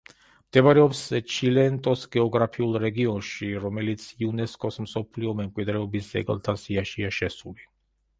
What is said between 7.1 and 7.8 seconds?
შესული.